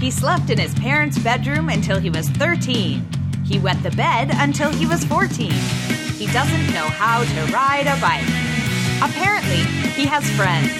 [0.00, 3.02] He slept in his parents' bedroom until he was 13.
[3.46, 5.50] He wet the bed until he was 14.
[5.50, 8.22] He doesn't know how to ride a bike.
[9.02, 9.64] Apparently,
[9.94, 10.70] he has friends.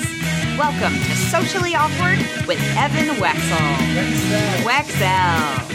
[0.58, 3.76] Welcome to Socially Awkward with Evan Wecksell.
[4.64, 5.70] Wecksell.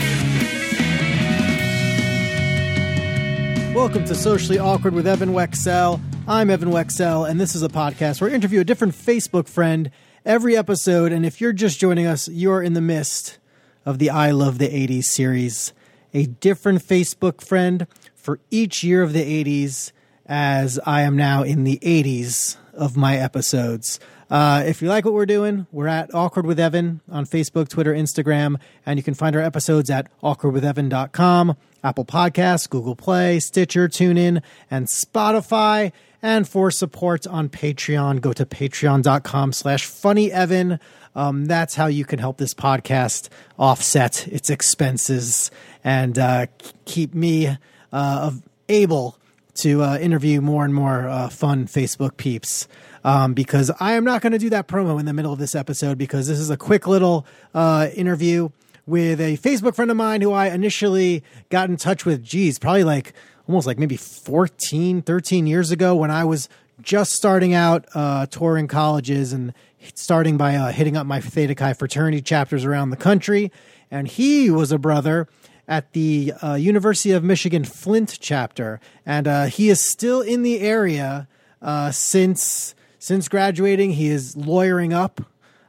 [3.74, 6.00] Welcome to Socially Awkward with Evan Wecksell.
[6.28, 9.90] I'm Evan Wecksell, and this is a podcast where I interview a different Facebook friend
[10.26, 11.12] every episode.
[11.12, 13.38] And if you're just joining us, you're in the midst
[13.86, 15.74] of the I Love the 80s series.
[16.14, 19.92] A different Facebook friend for each year of the 80s,
[20.26, 24.00] as I am now in the 80s of my episodes.
[24.30, 27.94] Uh, if you like what we're doing, we're at Awkward with Evan on Facebook, Twitter,
[27.94, 34.42] Instagram, and you can find our episodes at awkwardwithevan.com, Apple Podcasts, Google Play, Stitcher, TuneIn,
[34.70, 35.92] and Spotify.
[36.24, 40.80] And for support on Patreon, go to patreon.com slash funnyevan.
[41.16, 45.52] Um, that's how you can help this podcast offset its expenses
[45.84, 46.46] and uh,
[46.86, 47.58] keep me
[47.92, 48.32] uh,
[48.70, 49.18] able
[49.56, 52.68] to uh, interview more and more uh, fun Facebook peeps.
[53.04, 55.56] Um, because I am not going to do that promo in the middle of this
[55.56, 58.50] episode because this is a quick little uh, interview
[58.86, 62.84] with a Facebook friend of mine who I initially got in touch with, geez, probably
[62.84, 63.14] like
[63.48, 66.50] almost like maybe 14, 13 years ago when I was
[66.82, 69.54] just starting out uh, touring colleges and
[69.94, 73.52] starting by uh, hitting up my Theta Chi fraternity chapters around the country.
[73.90, 75.28] And he was a brother
[75.68, 80.60] at the uh, University of Michigan Flint chapter, and uh, he is still in the
[80.60, 81.28] area
[81.62, 83.92] uh, since since graduating.
[83.92, 85.22] He is lawyering up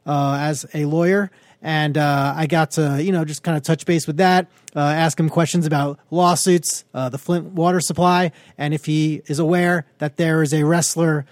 [0.07, 1.31] uh, as a lawyer,
[1.63, 4.81] and uh, I got to you know just kind of touch base with that, uh,
[4.81, 10.17] ask him questions about lawsuits, the Flint water supply, and if he is aware that
[10.17, 11.25] there is a wrestler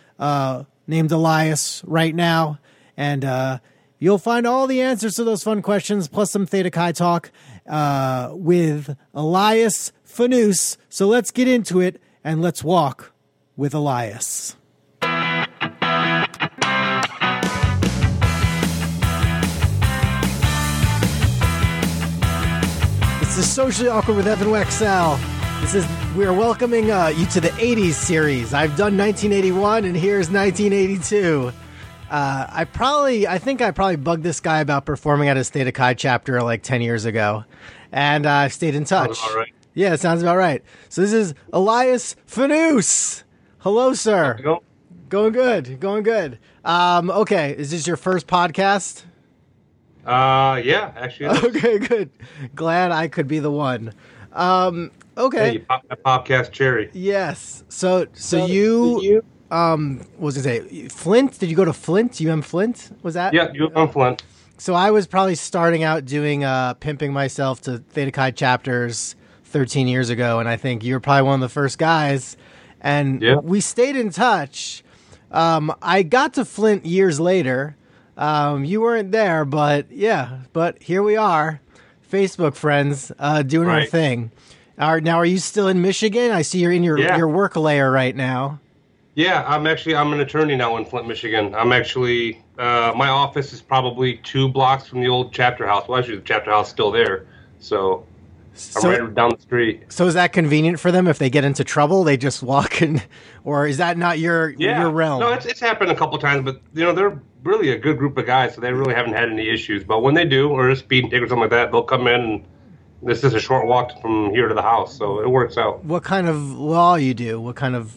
[0.87, 2.59] named Elias right now,
[2.97, 3.61] and
[4.03, 7.31] You'll find all the answers to those fun questions, plus some Theta Chi talk
[7.69, 10.79] uh, with Elias Fanous.
[10.89, 13.13] So let's get into it and let's walk
[13.59, 14.57] with Elias.
[23.31, 25.17] This is Socially Awkward with Evan Wecksell.
[25.61, 25.87] This is
[26.17, 28.53] we're welcoming uh, you to the 80s series.
[28.53, 31.53] I've done 1981 and here's 1982.
[32.11, 35.71] Uh, I probably, I think I probably bugged this guy about performing at his Theta
[35.71, 37.45] Chi chapter like 10 years ago.
[37.93, 39.21] And uh, I've stayed in touch.
[39.33, 39.55] Right.
[39.75, 40.65] Yeah, it sounds about right.
[40.89, 43.23] So this is Elias Fanous.
[43.59, 44.41] Hello, sir.
[44.43, 44.65] Go.
[45.09, 45.79] Going good.
[45.79, 46.41] Going good.
[46.65, 47.55] Um, okay.
[47.57, 49.05] Is this your first podcast?
[50.07, 51.27] Uh, yeah, actually.
[51.49, 52.11] Okay, good.
[52.55, 53.93] Glad I could be the one.
[54.33, 55.39] Um, okay.
[55.39, 56.91] Hey, you pop that podcast cherry.
[56.93, 57.65] Yes.
[57.69, 60.89] So, so, you, you um, what was I say?
[60.89, 61.39] Flint?
[61.39, 62.21] Did you go to Flint?
[62.21, 62.97] UM Flint?
[63.03, 63.35] Was that?
[63.35, 64.23] Yeah, you on Flint.
[64.59, 69.89] So I was probably starting out doing uh, pimping myself to Theta Chi chapters 13
[69.89, 72.37] years ago, and I think you were probably one of the first guys.
[72.81, 73.37] And Yeah.
[73.37, 74.85] we stayed in touch.
[75.31, 77.77] Um, I got to Flint years later.
[78.21, 81.61] Um, you weren't there, but yeah, but here we are,
[82.13, 84.31] Facebook friends, uh, doing our thing.
[84.79, 86.31] Are, now, are you still in Michigan?
[86.31, 87.17] I see you're in your Yeah.
[87.17, 88.61] your work layer right now.
[89.15, 91.55] Yeah, I'm actually I'm an attorney now in Flint, Michigan.
[91.55, 95.89] I'm actually uh, my office is probably two blocks from the old chapter house.
[95.89, 97.27] Well, actually, the chapter house is still there,
[97.59, 98.05] so
[98.55, 99.85] So, right down the street.
[99.89, 102.05] so is that convenient for them if they get into trouble?
[102.05, 103.01] They just walk in,
[103.45, 105.21] or is that not your Yeah, your realm?
[105.21, 108.17] No, it's it's happened a couple times, but you know they're really a good group
[108.19, 109.85] of guys, so they really haven't had any issues.
[109.85, 112.21] But when they do, or a speeding ticket or something like that, they'll come in.
[112.21, 112.45] and
[113.03, 115.85] This is a short walk from here to the house, so it works out.
[115.85, 117.41] what kind of law you do?
[117.41, 117.95] What kind of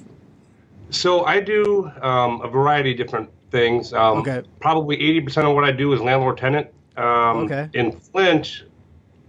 [0.89, 3.93] So I do um, a variety of different things.
[3.93, 4.43] Um, Okay.
[4.59, 6.67] Probably 80% of what I do is landlord tenant.
[6.97, 7.69] Um, Okay.
[7.73, 8.63] In Flint,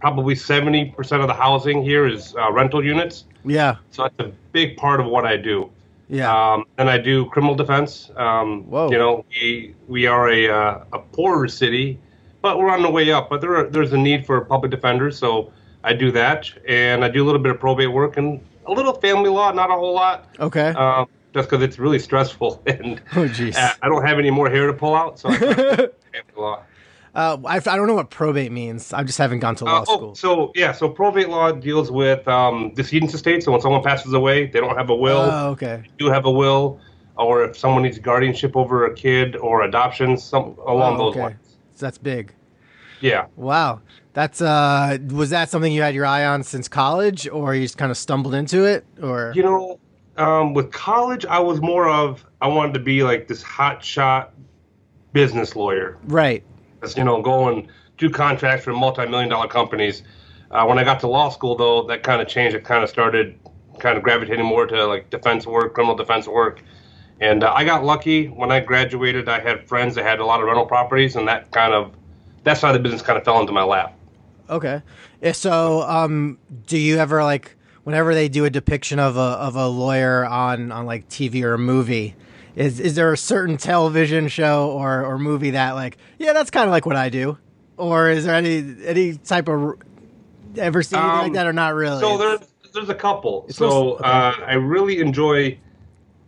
[0.01, 3.25] probably 70% of the housing here is uh, rental units.
[3.45, 5.71] yeah So that's a big part of what I do.
[6.09, 8.11] Yeah Um, and I do criminal defense.
[8.17, 8.91] Um, Whoa.
[8.91, 11.99] You know, we, we are a, uh, a poorer city,
[12.43, 13.31] but we're on the way up.
[13.31, 15.53] But there are, there's a need for public defenders, so
[15.83, 16.51] I do that.
[16.69, 19.71] And I do a little bit of probate work and a little family law, not
[19.71, 23.57] a whole lot okay um, just because it's really stressful and Oh, jeez.
[23.57, 25.19] I don't have any more hair to pull out.
[25.19, 25.37] So I
[26.13, 26.63] can't law.
[27.15, 28.93] Uh, I, I don't know what probate means.
[28.93, 30.15] I just haven't gone to law Uh, oh, school.
[30.15, 33.43] so yeah, so probate law deals with um, decedent's estate.
[33.43, 35.19] So when someone passes away, they don't have a will.
[35.21, 35.83] Oh, okay.
[35.99, 36.81] do have a will,
[37.17, 41.57] or if someone needs guardianship over a kid or adoption, some along Oh, those lines.
[41.75, 42.33] So that's big.
[43.01, 43.27] Yeah.
[43.37, 43.81] Wow.
[44.13, 47.77] That's uh was that something you had your eye on since college or you just
[47.77, 49.81] kind of stumbled into it or You know,
[50.17, 54.33] um, with college, I was more of I wanted to be like this hot shot
[55.13, 55.99] business lawyer.
[56.05, 56.45] Right.
[56.97, 60.03] You know, go and do contracts for multi-million dollar companies.
[60.51, 62.55] Uh, when I got to law school, though, that kind of changed.
[62.55, 63.39] It kind of started
[63.79, 66.63] kind of gravitating more to like defense work, criminal defense work.
[67.21, 69.29] And uh, I got lucky when I graduated.
[69.29, 71.93] I had friends that had a lot of rental properties, and that kind of
[72.43, 73.97] that's how the business kind of fell into my lap.
[74.51, 74.83] Okay.
[75.33, 79.69] So, um, do you ever like whenever they do a depiction of a of a
[79.69, 82.15] lawyer on on like TV or a movie?
[82.57, 86.67] Is is there a certain television show or, or movie that like yeah that's kind
[86.67, 87.37] of like what I do,
[87.77, 89.79] or is there any any type of
[90.57, 92.01] ever seen anything um, like that or not really?
[92.01, 92.41] So there's
[92.73, 93.47] there's a couple.
[93.51, 94.05] So okay.
[94.05, 95.59] uh, I really enjoy.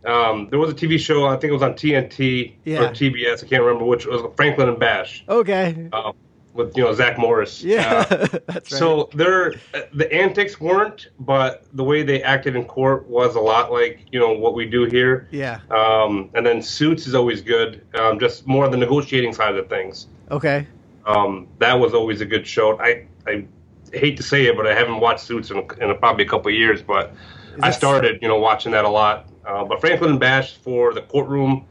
[0.05, 2.79] Um, there was a TV show I think it was on TNT yeah.
[2.79, 5.25] or TBS I can't remember which it was Franklin and Bash.
[5.27, 5.89] Okay.
[5.91, 6.13] Uh,
[6.57, 7.63] with you know Zach Morris.
[7.63, 8.67] Yeah, uh, that's right.
[8.67, 9.53] So they're
[9.93, 14.19] the antics weren't, but the way they acted in court was a lot like you
[14.19, 15.27] know what we do here.
[15.31, 15.59] Yeah.
[15.69, 17.85] Um, and then Suits is always good.
[17.95, 20.07] Um, just more the negotiating side of things.
[20.31, 20.67] Okay.
[21.05, 22.77] Um, that was always a good show.
[22.79, 23.45] I I
[23.93, 26.55] hate to say it, but I haven't watched Suits in, in probably a couple of
[26.55, 26.81] years.
[26.81, 27.13] But
[27.61, 29.29] I started you know watching that a lot.
[29.45, 31.65] Uh, but Franklin and Bash for the courtroom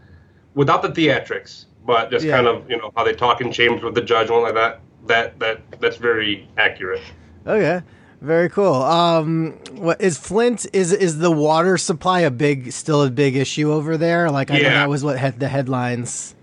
[0.55, 2.37] without the theatrics but just yeah.
[2.37, 4.55] kind of you know how they talk in chambers with the judge and all like
[4.55, 4.81] that.
[5.07, 7.03] That that that's very accurate.
[7.47, 7.83] Okay.
[8.21, 8.75] Very cool.
[8.75, 10.67] Um, what is Flint?
[10.73, 14.31] Is is the water supply a big, still a big issue over there?
[14.31, 14.63] Like I yeah.
[14.63, 16.35] know that was what had the headlines.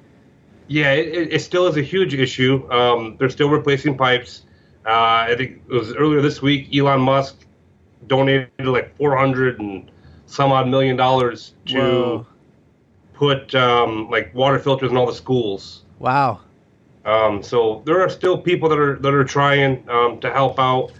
[0.67, 2.71] Yeah, it, it still is a huge issue.
[2.71, 4.43] Um, they're still replacing pipes.
[4.85, 6.73] Uh, I think it was earlier this week.
[6.75, 7.43] Elon Musk
[8.07, 9.89] donated like four hundred and
[10.27, 12.27] some odd million dollars to Whoa
[13.13, 15.83] put um, like water filters in all the schools.
[15.99, 16.41] Wow.
[17.05, 20.91] Um, so there are still people that are that are trying um, to help out.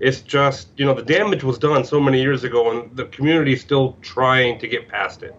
[0.00, 3.52] It's just you know the damage was done so many years ago, and the community
[3.52, 5.34] is still trying to get past it.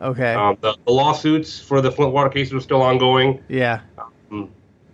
[0.00, 0.34] Okay.
[0.34, 3.42] Um, the, the, lawsuits for the Flint water cases are still ongoing.
[3.48, 3.80] Yeah.
[4.30, 4.50] Um,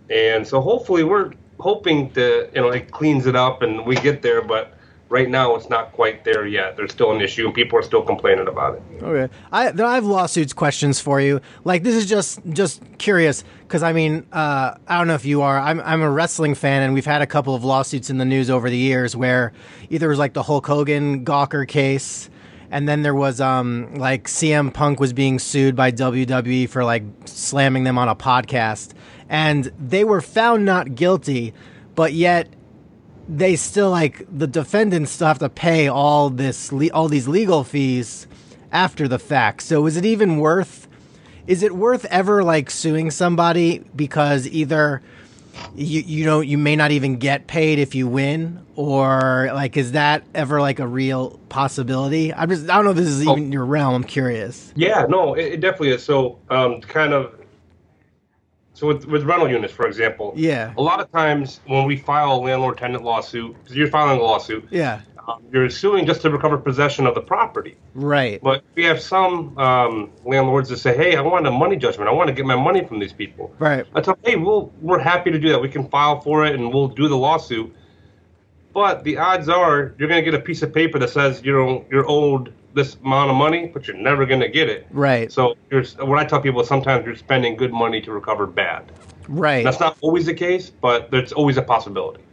[0.09, 4.21] and so hopefully we're hoping to you know it cleans it up and we get
[4.21, 4.76] there, but
[5.09, 6.75] right now it's not quite there yet.
[6.75, 9.03] There's still an issue, and people are still complaining about it.
[9.03, 11.41] Okay, I I have lawsuits questions for you.
[11.63, 15.41] Like this is just just curious because I mean uh, I don't know if you
[15.41, 15.59] are.
[15.59, 18.49] I'm I'm a wrestling fan, and we've had a couple of lawsuits in the news
[18.49, 19.53] over the years where
[19.89, 22.29] either it was like the Hulk Hogan Gawker case.
[22.69, 27.03] And then there was um like CM Punk was being sued by WWE for like
[27.23, 28.91] slamming them on a podcast,
[29.29, 31.53] and they were found not guilty,
[31.95, 32.49] but yet
[33.27, 38.27] they still like the defendants still have to pay all this all these legal fees
[38.71, 39.61] after the fact.
[39.61, 40.87] So is it even worth
[41.45, 45.01] is it worth ever like suing somebody because either
[45.75, 49.93] you you know you may not even get paid if you win or like is
[49.93, 52.33] that ever like a real possibility?
[52.33, 53.51] I'm just I don't know if this is even oh.
[53.51, 53.93] your realm.
[53.93, 54.71] I'm curious.
[54.75, 56.03] Yeah, no, it, it definitely is.
[56.03, 57.33] So um, kind of
[58.77, 62.33] so with, with rental units, for example, yeah, a lot of times when we file
[62.33, 66.59] a landlord-tenant lawsuit, because you're filing a lawsuit, yeah, um, you're suing just to recover
[66.59, 68.39] possession of the property, right?
[68.39, 72.07] But we have some um, landlords that say, "Hey, I want a money judgment.
[72.07, 73.83] I want to get my money from these people." Right.
[73.95, 75.59] I tell, "Hey, we'll we're happy to do that.
[75.59, 77.75] We can file for it and we'll do the lawsuit."
[78.75, 81.51] But the odds are you're going to get a piece of paper that says you
[81.51, 84.87] know you're owed this amount of money, but you're never going to get it.
[84.91, 85.31] Right.
[85.31, 85.55] So
[85.99, 88.89] what I tell people is sometimes you're spending good money to recover bad.
[89.27, 89.63] Right.
[89.63, 92.23] That's not always the case, but there's always a possibility.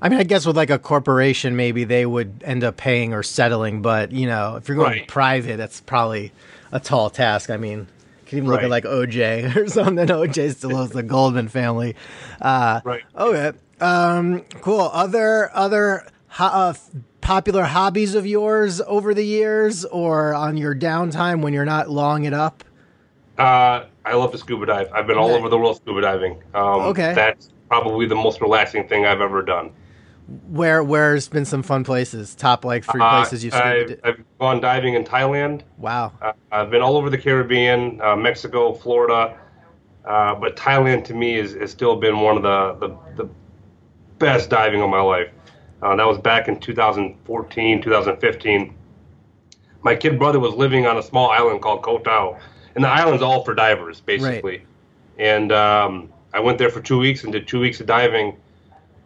[0.00, 3.22] I mean, I guess with like a corporation, maybe they would end up paying or
[3.22, 5.08] settling, but you know, if you're going right.
[5.08, 6.32] private, that's probably
[6.70, 7.50] a tall task.
[7.50, 7.86] I mean, you
[8.26, 8.56] can even right.
[8.56, 9.96] look at like OJ or something.
[9.96, 11.96] OJ still owes the Goldman family.
[12.40, 13.02] Uh, right.
[13.16, 13.58] Okay.
[13.80, 14.82] Um, cool.
[14.92, 16.06] Other other
[16.38, 16.74] uh,
[17.28, 22.24] popular hobbies of yours over the years or on your downtime when you're not longing
[22.24, 22.64] it up?
[23.36, 24.90] Uh, I love to scuba dive.
[24.94, 26.42] I've been all over the world scuba diving.
[26.54, 27.12] Um, okay.
[27.12, 29.72] That's probably the most relaxing thing I've ever done.
[30.48, 32.34] Where where's been some fun places?
[32.34, 35.64] Top like three uh, places you've I've, I've, gone diving in Thailand.
[35.76, 36.14] Wow.
[36.22, 39.38] Uh, I've been all over the Caribbean, uh, Mexico, Florida,
[40.06, 43.30] uh, but Thailand to me is has still been one of the, the, the
[44.18, 45.28] best diving of my life.
[45.82, 48.74] Uh, that was back in 2014, 2015.
[49.82, 52.38] My kid brother was living on a small island called Koh Tao,
[52.74, 54.58] and the island's all for divers, basically.
[54.58, 54.66] Right.
[55.18, 58.36] And um, I went there for two weeks and did two weeks of diving.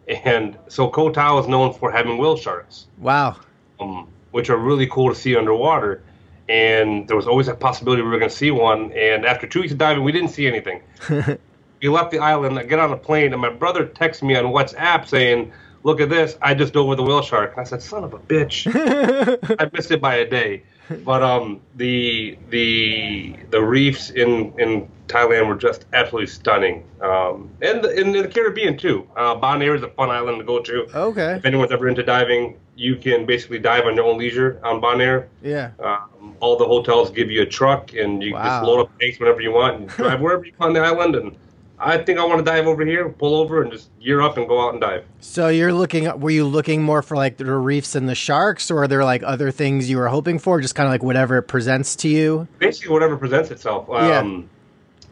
[0.07, 2.87] And so Koh Tao is known for having whale sharks.
[2.97, 3.37] Wow.
[3.79, 6.03] Um, which are really cool to see underwater.
[6.49, 8.91] And there was always a possibility we were going to see one.
[8.91, 10.81] And after two weeks of diving, we didn't see anything.
[11.81, 14.45] we left the island, I get on a plane, and my brother texts me on
[14.45, 15.53] WhatsApp saying,
[15.83, 16.37] look at this.
[16.41, 17.51] I just dove with a whale shark.
[17.51, 18.67] And I said, son of a bitch.
[19.59, 20.63] I missed it by a day.
[21.05, 27.81] But um, the the the reefs in in Thailand were just absolutely stunning, um, and
[27.83, 29.07] the, in the Caribbean too.
[29.15, 30.85] Uh, Bonaire is a fun island to go to.
[30.93, 31.35] Okay.
[31.35, 35.27] If anyone's ever into diving, you can basically dive on your own leisure on Bonaire.
[35.41, 35.71] Yeah.
[35.79, 38.43] Um, all the hotels give you a truck, and you Wow.
[38.43, 41.15] just load up tanks whenever you want and drive wherever you want on the island.
[41.15, 41.37] And
[41.83, 44.47] I think I want to dive over here, pull over, and just gear up and
[44.47, 45.03] go out and dive.
[45.19, 46.19] So you're looking.
[46.19, 49.21] Were you looking more for like the reefs and the sharks, or are there like
[49.23, 50.61] other things you were hoping for?
[50.61, 52.47] Just kind of like whatever it presents to you.
[52.59, 53.87] Basically, whatever presents itself.
[53.89, 54.19] Yeah.
[54.19, 54.49] Um,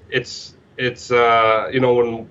[0.09, 2.29] It's it's uh, you know when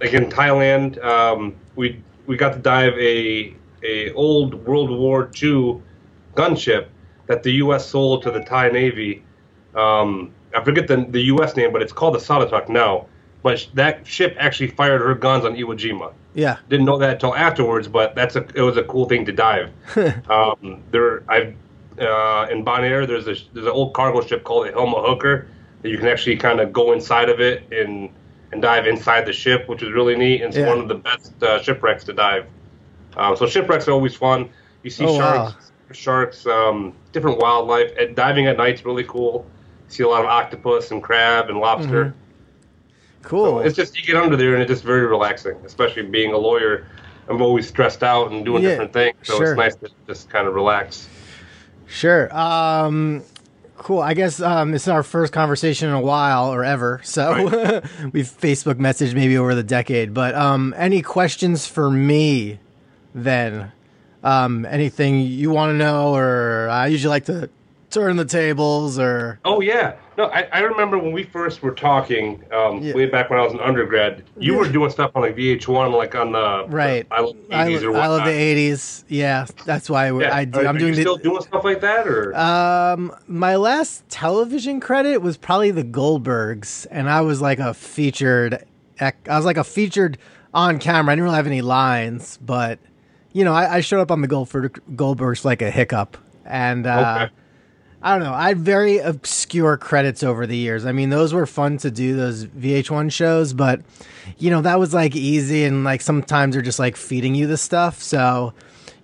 [0.00, 5.80] like in Thailand, um, we we got to dive a a old World War II
[6.34, 6.86] gunship
[7.26, 7.86] that the U.S.
[7.86, 9.24] sold to the Thai Navy.
[9.74, 11.56] Um, I forget the the U.S.
[11.56, 13.06] name, but it's called the Sattakut now.
[13.42, 16.12] But that ship actually fired her guns on Iwo Jima.
[16.34, 16.58] Yeah.
[16.68, 19.70] Didn't know that until afterwards, but that's a it was a cool thing to dive.
[20.30, 21.54] um, there, I've
[21.98, 23.06] uh, in Bonaire.
[23.06, 25.48] There's a there's an old cargo ship called the Hilma Hooker
[25.82, 28.10] that you can actually kind of go inside of it and
[28.52, 30.42] and dive inside the ship, which is really neat.
[30.42, 30.68] And it's Yeah.
[30.68, 32.46] one of the best uh, shipwrecks to dive.
[33.16, 34.50] Um, so shipwrecks are always fun.
[34.82, 35.18] You see Oh, wow.
[35.48, 37.92] sharks, sharks, um, different wildlife.
[37.98, 39.46] And diving at night's really cool.
[39.88, 42.06] You see a lot of octopus and crab and lobster.
[42.06, 42.18] Mm-hmm.
[43.22, 43.60] Cool.
[43.60, 46.86] It's just you get under there and it's just very relaxing, especially being a lawyer.
[47.28, 49.52] I'm always stressed out and doing Yeah, different things, so sure.
[49.52, 51.08] it's nice to just kind of relax.
[51.86, 52.34] Sure.
[52.36, 53.22] Um,
[53.76, 54.00] cool.
[54.00, 57.00] I guess um, this is our first conversation in a while or ever.
[57.04, 57.34] So
[58.12, 60.12] we've Facebook messaged maybe over the decade.
[60.14, 62.58] But um, any questions for me
[63.14, 63.72] then?
[64.22, 67.48] Um, anything you want to know, or I usually like to
[67.90, 72.42] turn the tables, or Oh yeah, no, I, I remember when we first were talking
[72.52, 72.94] um, Yeah.
[72.94, 74.24] way back when I was an undergrad.
[74.38, 77.06] You were doing stuff on like VH1, like on the Right.
[77.10, 79.04] I love the I, 80s or I love the '80s.
[79.08, 80.34] Yeah, that's why Yeah.
[80.34, 81.00] I, are, I'm are doing you the.
[81.02, 86.86] still doing stuff like that, or Um, my last television credit was probably the Goldbergs,
[86.90, 88.64] and I was like a featured.
[89.00, 90.18] I was like a featured
[90.52, 91.12] on camera.
[91.12, 92.78] I didn't really have any lines, but
[93.32, 97.34] you know, I, I showed up on the Goldbergs like a hiccup, and uh, Okay.
[98.02, 98.32] I don't know.
[98.32, 100.86] I had very obscure credits over the years.
[100.86, 103.82] I mean, those were fun to do those VH1 shows, but
[104.38, 107.58] you know, that was like easy and like sometimes they're just like feeding you the
[107.58, 108.54] stuff, so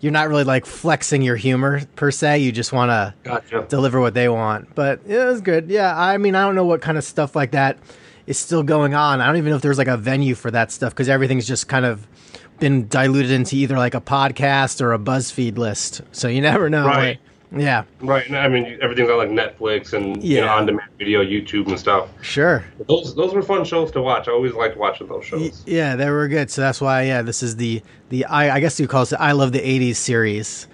[0.00, 2.38] you're not really like flexing your humor per se.
[2.38, 3.66] You just want to gotcha?
[3.68, 4.74] deliver what they want.
[4.74, 5.70] But yeah, it was good.
[5.70, 7.78] Yeah, I mean, I don't know what kind of stuff like that
[8.26, 9.20] is still going on.
[9.20, 11.68] I don't even know if there's like a venue for that stuff because everything's just
[11.68, 12.06] kind of
[12.58, 16.00] been diluted into either like a podcast or a BuzzFeed list.
[16.12, 16.86] So you never know.
[16.86, 17.08] Right.
[17.08, 17.18] Like,
[17.52, 18.30] yeah, Right.
[18.32, 22.08] I mean, everything's on like Netflix and you know, on-demand video, YouTube and stuff.
[22.22, 22.64] sure.
[22.88, 24.28] Those those were fun shows to watch.
[24.28, 25.62] I always liked watching those shows.
[25.66, 26.50] Yeah, they were good.
[26.50, 29.20] So that's why, yeah, this is the the I, I guess you call it the
[29.20, 30.66] I love the '80s series,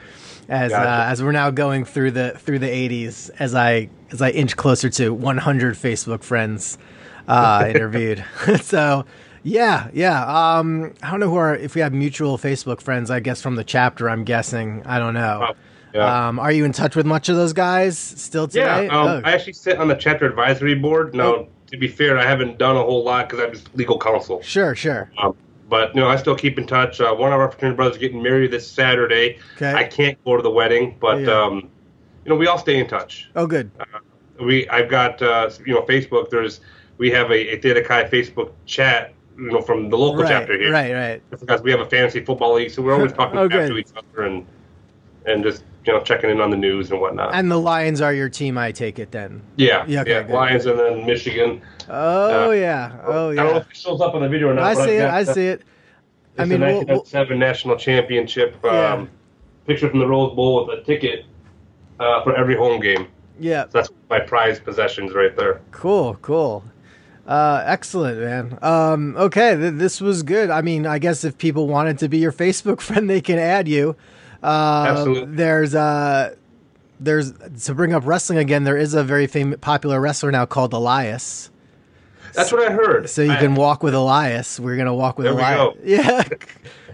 [0.48, 0.88] as Gotcha.
[0.88, 4.56] uh, as we're now going through the through the '80s as I as I inch
[4.56, 6.78] closer to 100 Facebook friends
[7.28, 8.24] uh, interviewed.
[8.60, 9.04] so
[9.42, 10.58] yeah, yeah.
[10.58, 13.10] Um, I don't know who are if we have mutual Facebook friends.
[13.10, 14.08] I guess from the chapter.
[14.08, 14.82] I'm guessing.
[14.86, 15.54] I don't know.
[15.94, 16.28] Yeah.
[16.28, 18.86] Um, are you in touch with much of those guys still today?
[18.86, 21.14] Yeah, um, Oh, I actually sit on the chapter advisory board.
[21.14, 21.48] Now, Oh.
[21.70, 24.40] to be fair, I haven't done a whole lot because I'm just legal counsel.
[24.42, 25.10] sure, sure.
[25.22, 25.34] Um,
[25.68, 27.00] but you know, I still keep in touch.
[27.00, 29.38] Uh, one of our fraternity brothers is getting married this Saturday.
[29.56, 29.72] Okay.
[29.72, 31.32] I can't go to the wedding, but Yeah.
[31.44, 31.70] um,
[32.24, 33.30] you know, we all stay in touch.
[33.34, 33.70] Oh, good.
[34.40, 36.30] We, I've got uh, you know, Facebook.
[36.30, 36.60] There's
[36.98, 39.14] we have a, a Theta Chi Facebook chat.
[39.38, 40.70] You know, from the local Right, chapter here.
[40.70, 41.22] right, right.
[41.30, 44.24] Because we have a fantasy football league, so we're always talking Oh, to each other
[44.26, 44.46] and
[45.24, 47.34] and just you know checking in on the news and whatnot.
[47.34, 49.42] And the Lions are your team, I take it then.
[49.56, 51.60] yeah, Yeah, yeah, good, Lions and then Michigan.
[51.88, 52.96] Oh Uh, yeah.
[53.04, 53.40] Oh yeah.
[53.40, 54.64] I don't know if it shows up on the video or not.
[54.64, 55.04] I see it.
[55.10, 55.62] I see it.
[56.38, 59.06] I mean, the we'll, we'll, 1997 national championship um, Yeah.
[59.66, 61.26] picture from the Rose Bowl with a ticket
[62.00, 63.06] uh, for every home game.
[63.38, 63.64] yeah.
[63.64, 65.60] So that's my prized possessions right there.
[65.72, 66.16] Cool.
[66.22, 66.64] Cool.
[67.26, 68.58] Uh, excellent, man.
[68.62, 70.50] Um, okay, th- this was good.
[70.50, 73.68] I mean, I guess if people wanted to be your Facebook friend, they can add
[73.68, 73.94] you.
[74.42, 75.34] Uh, Absolutely.
[75.36, 76.34] There's uh,
[77.00, 77.32] there's
[77.64, 78.64] to bring up wrestling again.
[78.64, 81.50] There is a very famous, popular wrestler now called Elias.
[82.34, 83.08] That's what I heard.
[83.10, 84.58] So you I- can walk with Elias.
[84.58, 85.56] We're gonna walk with Elias.
[85.56, 85.76] go.
[85.84, 86.22] Yeah,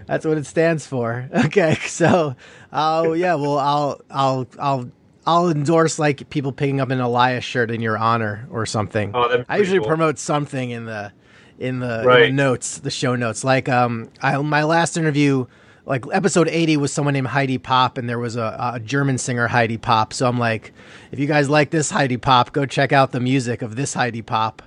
[0.05, 1.29] that's what it stands for.
[1.45, 2.35] Okay, so
[2.73, 4.91] oh yeah, well I'll I'll I'll
[5.25, 9.11] I'll endorse like people picking up an Elias shirt in your honor or something.
[9.13, 9.87] Oh, I usually cool.
[9.87, 11.11] promote something in the
[11.59, 13.43] in the, in the notes, the show notes.
[13.43, 15.45] Like um, I my last interview.
[15.89, 19.47] Like episode eighty was someone named Heidi Pop, and there was a, a German singer
[19.47, 20.13] Heidi Pop.
[20.13, 20.71] So I'm like,
[21.11, 24.21] if you guys like this Heidi Pop, go check out the music of this Heidi
[24.21, 24.61] Pop.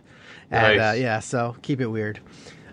[0.50, 2.18] And uh, yeah, so keep it weird.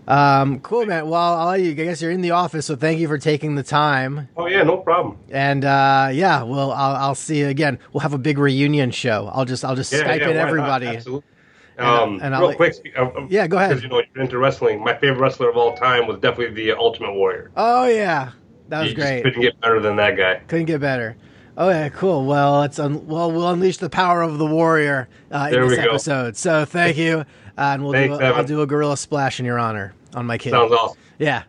[0.08, 1.08] Um, cool, man.
[1.08, 1.70] Well, I'll let you.
[1.70, 4.28] I guess you're in the office, so thank you for taking the time.
[4.36, 5.20] Oh yeah, no problem.
[5.30, 7.78] And uh, yeah, well, I'll, I'll see you again.
[7.94, 9.30] We'll have a big reunion show.
[9.32, 10.48] I'll just I'll just Yeah, Skype yeah, in not?
[10.48, 11.30] everybody, Absolutely.
[11.78, 13.70] Um, and I'll real quick, uh, uh, Yeah, go ahead.
[13.70, 14.84] Because you know you're into wrestling.
[14.84, 17.52] My favorite wrestler of all time was definitely the Ultimate Warrior.
[17.56, 18.32] Oh yeah,
[18.70, 19.24] that was you great.
[19.24, 20.42] couldn't get better than that guy.
[20.48, 21.16] Couldn't get better.
[21.58, 22.26] Oh yeah, cool.
[22.26, 25.76] Well, it's un- well we'll unleash the power of the warrior uh, in this we
[25.76, 25.90] go.
[25.90, 26.38] episode.
[26.38, 27.26] So thank you, uh,
[27.58, 30.38] and we'll Thanks, do a, I'll do a gorilla splash in your honor on my
[30.38, 30.52] kid.
[30.52, 30.98] Sounds awesome.
[31.18, 31.44] Yeah.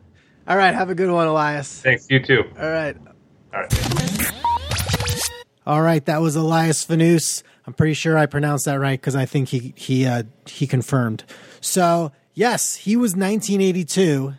[0.49, 0.75] All right.
[0.75, 1.81] Have a good one, Elias.
[1.83, 2.07] Thanks.
[2.11, 2.43] You too.
[2.59, 2.97] All right.
[3.55, 4.33] All right.
[5.67, 6.05] All right.
[6.07, 7.43] That was Elias Fanous.
[7.67, 11.23] I'm pretty sure I pronounced that right because I think he he uh, he confirmed.
[11.61, 14.35] So yes, he was 1982.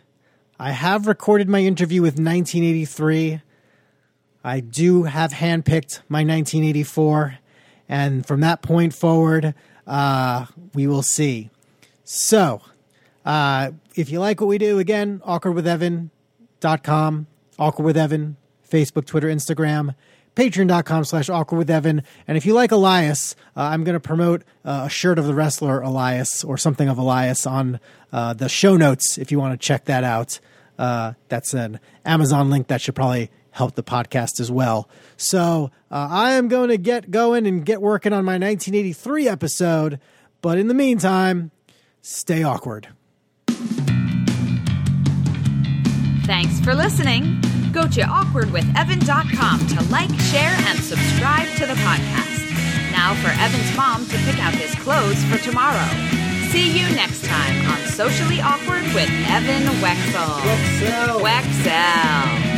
[0.62, 3.40] I have recorded my interview with 1983.
[4.44, 7.38] I do have handpicked my 1984,
[7.88, 9.56] and from that point forward,
[9.88, 11.50] uh, we will see.
[12.04, 12.62] So,
[13.24, 17.26] uh, if you like what we do, again, awkwardwithevan.com,
[17.58, 18.36] awkward with Evan,
[18.70, 19.96] Facebook, Twitter, Instagram,
[20.36, 22.04] patreon.com slash awkward with Evan.
[22.28, 25.34] And if you like Elias, uh, I'm going to promote uh, a shirt of the
[25.34, 27.80] wrestler Elias or something of Elias on
[28.12, 30.38] uh, the show notes if you want to check that out.
[30.78, 34.88] Uh, that's an Amazon link that should probably help the podcast as well.
[35.16, 40.00] So uh, I am going to get going and get working on my 1983 episode.
[40.40, 41.50] But in the meantime,
[42.00, 42.88] stay awkward.
[46.24, 47.40] Thanks for listening.
[47.72, 52.92] Go to awkwardwithevan.com to like, share, and subscribe to the podcast.
[52.92, 56.21] Now for Evan's mom to pick out his clothes for tomorrow.
[56.52, 60.38] See you next time on Socially Awkward with Evan Wecksell.
[60.42, 61.20] Wecksell.
[61.22, 62.51] Wecksell.